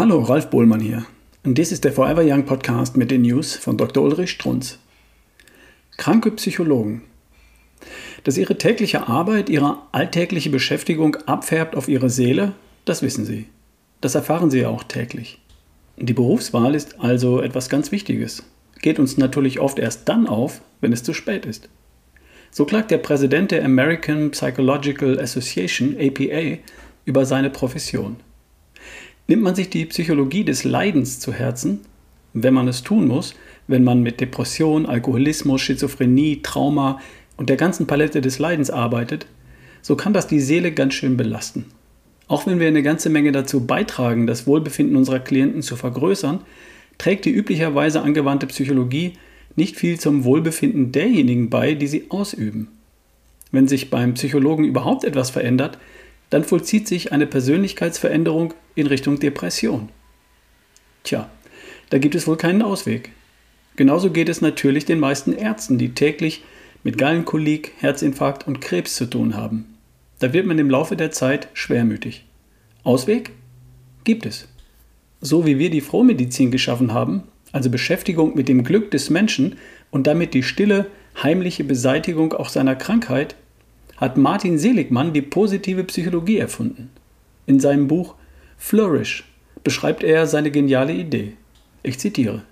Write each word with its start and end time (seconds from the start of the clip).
Hallo, 0.00 0.22
Ralf 0.22 0.48
Bohlmann 0.48 0.80
hier. 0.80 1.04
Und 1.44 1.58
dies 1.58 1.72
ist 1.72 1.84
der 1.84 1.92
Forever 1.92 2.22
Young 2.24 2.46
Podcast 2.46 2.96
mit 2.96 3.10
den 3.10 3.20
News 3.20 3.54
von 3.54 3.76
Dr. 3.76 4.02
Ulrich 4.02 4.30
Strunz. 4.30 4.78
Kranke 5.98 6.30
Psychologen. 6.30 7.02
Dass 8.24 8.38
ihre 8.38 8.56
tägliche 8.56 9.08
Arbeit, 9.08 9.50
ihre 9.50 9.76
alltägliche 9.92 10.48
Beschäftigung 10.48 11.16
abfärbt 11.26 11.76
auf 11.76 11.86
ihre 11.86 12.08
Seele, 12.08 12.54
das 12.86 13.02
wissen 13.02 13.26
sie. 13.26 13.48
Das 14.00 14.14
erfahren 14.14 14.50
sie 14.50 14.64
auch 14.64 14.84
täglich. 14.84 15.38
Die 15.98 16.14
Berufswahl 16.14 16.74
ist 16.74 16.98
also 16.98 17.42
etwas 17.42 17.68
ganz 17.68 17.92
Wichtiges. 17.92 18.42
Geht 18.80 18.98
uns 18.98 19.18
natürlich 19.18 19.60
oft 19.60 19.78
erst 19.78 20.08
dann 20.08 20.26
auf, 20.26 20.62
wenn 20.80 20.94
es 20.94 21.02
zu 21.02 21.12
spät 21.12 21.44
ist. 21.44 21.68
So 22.50 22.64
klagt 22.64 22.90
der 22.90 22.96
Präsident 22.96 23.50
der 23.50 23.66
American 23.66 24.30
Psychological 24.30 25.20
Association, 25.20 25.94
APA, 26.00 26.58
über 27.04 27.26
seine 27.26 27.50
Profession. 27.50 28.16
Nimmt 29.30 29.44
man 29.44 29.54
sich 29.54 29.70
die 29.70 29.86
Psychologie 29.86 30.42
des 30.42 30.64
Leidens 30.64 31.20
zu 31.20 31.32
Herzen, 31.32 31.82
wenn 32.32 32.52
man 32.52 32.66
es 32.66 32.82
tun 32.82 33.06
muss, 33.06 33.36
wenn 33.68 33.84
man 33.84 34.02
mit 34.02 34.20
Depression, 34.20 34.86
Alkoholismus, 34.86 35.60
Schizophrenie, 35.60 36.42
Trauma 36.42 36.98
und 37.36 37.48
der 37.48 37.56
ganzen 37.56 37.86
Palette 37.86 38.22
des 38.22 38.40
Leidens 38.40 38.70
arbeitet, 38.70 39.26
so 39.82 39.94
kann 39.94 40.12
das 40.12 40.26
die 40.26 40.40
Seele 40.40 40.72
ganz 40.72 40.94
schön 40.94 41.16
belasten. 41.16 41.66
Auch 42.26 42.48
wenn 42.48 42.58
wir 42.58 42.66
eine 42.66 42.82
ganze 42.82 43.08
Menge 43.08 43.30
dazu 43.30 43.64
beitragen, 43.64 44.26
das 44.26 44.48
Wohlbefinden 44.48 44.96
unserer 44.96 45.20
Klienten 45.20 45.62
zu 45.62 45.76
vergrößern, 45.76 46.40
trägt 46.98 47.24
die 47.24 47.30
üblicherweise 47.30 48.02
angewandte 48.02 48.48
Psychologie 48.48 49.12
nicht 49.54 49.76
viel 49.76 50.00
zum 50.00 50.24
Wohlbefinden 50.24 50.90
derjenigen 50.90 51.50
bei, 51.50 51.74
die 51.74 51.86
sie 51.86 52.06
ausüben. 52.08 52.66
Wenn 53.52 53.68
sich 53.68 53.90
beim 53.90 54.14
Psychologen 54.14 54.64
überhaupt 54.64 55.04
etwas 55.04 55.30
verändert, 55.30 55.78
dann 56.30 56.44
vollzieht 56.44 56.88
sich 56.88 57.12
eine 57.12 57.26
Persönlichkeitsveränderung 57.26 58.54
in 58.74 58.86
Richtung 58.86 59.18
Depression. 59.18 59.88
Tja, 61.02 61.28
da 61.90 61.98
gibt 61.98 62.14
es 62.14 62.26
wohl 62.26 62.36
keinen 62.36 62.62
Ausweg. 62.62 63.10
Genauso 63.76 64.10
geht 64.10 64.28
es 64.28 64.40
natürlich 64.40 64.84
den 64.84 65.00
meisten 65.00 65.32
Ärzten, 65.32 65.78
die 65.78 65.94
täglich 65.94 66.42
mit 66.82 66.98
Gallenkolik, 66.98 67.72
Herzinfarkt 67.78 68.46
und 68.46 68.60
Krebs 68.60 68.94
zu 68.94 69.06
tun 69.06 69.36
haben. 69.36 69.76
Da 70.18 70.32
wird 70.32 70.46
man 70.46 70.58
im 70.58 70.70
Laufe 70.70 70.96
der 70.96 71.10
Zeit 71.10 71.48
schwermütig. 71.52 72.24
Ausweg? 72.84 73.32
Gibt 74.04 74.26
es. 74.26 74.48
So 75.20 75.46
wie 75.46 75.58
wir 75.58 75.70
die 75.70 75.80
Frohmedizin 75.80 76.50
geschaffen 76.50 76.94
haben, 76.94 77.24
also 77.52 77.70
Beschäftigung 77.70 78.34
mit 78.36 78.48
dem 78.48 78.64
Glück 78.64 78.90
des 78.90 79.10
Menschen 79.10 79.56
und 79.90 80.06
damit 80.06 80.34
die 80.34 80.42
stille, 80.42 80.86
heimliche 81.22 81.64
Beseitigung 81.64 82.32
auch 82.32 82.48
seiner 82.48 82.76
Krankheit, 82.76 83.34
hat 84.00 84.16
Martin 84.16 84.58
Seligmann 84.58 85.12
die 85.12 85.22
positive 85.22 85.84
Psychologie 85.84 86.38
erfunden. 86.38 86.90
In 87.46 87.60
seinem 87.60 87.86
Buch 87.86 88.14
Flourish 88.56 89.24
beschreibt 89.62 90.02
er 90.02 90.26
seine 90.26 90.50
geniale 90.50 90.92
Idee. 90.92 91.34
Ich 91.82 91.98
zitiere. 91.98 92.42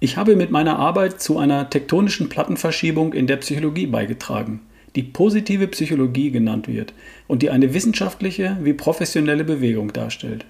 Ich 0.00 0.16
habe 0.16 0.36
mit 0.36 0.50
meiner 0.50 0.78
Arbeit 0.78 1.20
zu 1.20 1.38
einer 1.38 1.70
tektonischen 1.70 2.28
Plattenverschiebung 2.28 3.12
in 3.14 3.26
der 3.26 3.36
Psychologie 3.36 3.86
beigetragen 3.86 4.60
die 4.98 5.02
positive 5.02 5.68
Psychologie 5.68 6.30
genannt 6.30 6.68
wird 6.68 6.92
und 7.26 7.42
die 7.42 7.50
eine 7.50 7.74
wissenschaftliche 7.74 8.56
wie 8.62 8.72
professionelle 8.72 9.44
Bewegung 9.44 9.92
darstellt. 9.92 10.44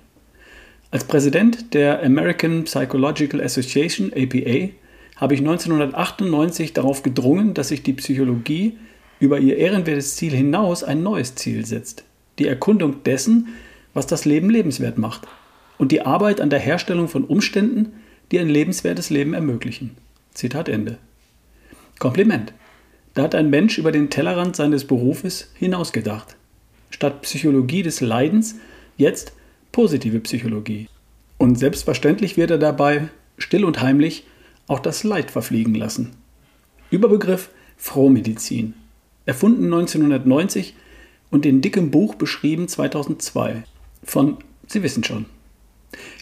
Als 0.91 1.05
Präsident 1.05 1.75
der 1.75 2.03
American 2.03 2.65
Psychological 2.65 3.43
Association 3.43 4.11
APA 4.15 4.71
habe 5.17 5.35
ich 5.35 5.41
1998 5.41 6.73
darauf 6.73 7.03
gedrungen, 7.03 7.53
dass 7.53 7.69
sich 7.69 7.83
die 7.83 7.93
Psychologie 7.93 8.79
über 9.21 9.39
ihr 9.39 9.57
ehrenwertes 9.57 10.17
Ziel 10.17 10.33
hinaus 10.33 10.85
ein 10.85 11.03
neues 11.03 11.35
Ziel 11.35 11.67
setzt, 11.67 12.05
die 12.39 12.47
Erkundung 12.47 13.03
dessen, 13.03 13.49
was 13.95 14.07
das 14.07 14.25
Leben 14.25 14.51
lebenswert 14.51 14.99
macht 14.99 15.27
und 15.77 15.93
die 15.93 16.03
Arbeit 16.03 16.41
an 16.41 16.51
der 16.51 16.59
Herstellung 16.59 17.09
von 17.09 17.25
Umständen, 17.25 17.95
die 18.31 18.39
ein 18.39 18.49
lebenswertes 18.49 19.11
Leben 19.11 19.35
ermöglichen. 19.35 19.97
Zitat 20.35 20.69
Ende. 20.69 20.99
Kompliment. 21.99 22.53
Da 23.15 23.23
hat 23.23 23.35
ein 23.35 23.51
Mensch 23.51 23.79
über 23.79 23.91
den 23.91 24.11
Tellerrand 24.11 24.55
seines 24.55 24.85
Berufes 24.85 25.51
hinausgedacht. 25.55 26.37
Statt 26.91 27.23
Psychologie 27.23 27.83
des 27.83 28.01
Leidens 28.01 28.57
jetzt 28.97 29.33
positive 29.73 30.21
Psychologie. 30.21 30.89
Und 31.39 31.59
selbstverständlich 31.59 32.37
wird 32.37 32.51
er 32.51 32.59
dabei, 32.59 33.09
still 33.39 33.65
und 33.65 33.81
heimlich, 33.81 34.27
auch 34.67 34.81
das 34.81 35.05
Leid 35.05 35.31
verfliegen 35.31 35.75
lassen. 35.75 36.11
Überbegriff 36.91 37.51
Frohmedizin. 37.77 38.75
Erfunden 39.29 39.65
1990 39.65 40.75
und 41.31 41.45
in 41.45 41.61
dickem 41.61 41.91
Buch 41.91 42.15
beschrieben 42.15 42.67
2002. 42.67 43.63
Von 44.03 44.39
Sie 44.67 44.83
wissen 44.83 45.05
schon. 45.05 45.27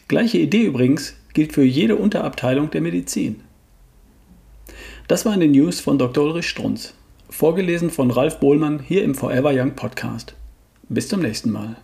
Gleiche 0.09 0.39
Idee 0.39 0.65
übrigens 0.65 1.15
gilt 1.33 1.53
für 1.53 1.63
jede 1.63 1.95
Unterabteilung 1.95 2.69
der 2.73 2.81
Medizin. 2.81 3.43
Das 5.07 5.25
waren 5.25 5.39
die 5.39 5.47
News 5.47 5.79
von 5.79 6.01
Dr. 6.01 6.25
Ulrich 6.25 6.49
Strunz, 6.49 6.95
vorgelesen 7.31 7.91
von 7.91 8.11
Ralf 8.11 8.41
Bohlmann 8.41 8.81
hier 8.81 9.05
im 9.05 9.15
Forever 9.15 9.53
Young 9.55 9.77
Podcast. 9.77 10.35
Bis 10.89 11.07
zum 11.07 11.21
nächsten 11.21 11.53
Mal. 11.53 11.77